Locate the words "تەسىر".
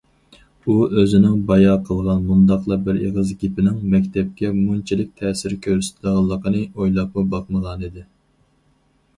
5.21-5.55